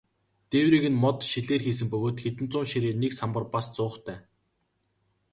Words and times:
Дээврийг 0.51 0.85
нь 0.91 1.01
мод, 1.03 1.17
шилээр 1.31 1.61
хийсэн 1.65 1.87
бөгөөд 1.91 2.17
хэдэн 2.23 2.47
хуучин 2.51 2.71
ширээ, 2.71 2.93
нэг 3.01 3.11
самбар, 3.19 3.45
бас 3.53 3.65
зуухтай. 3.75 4.19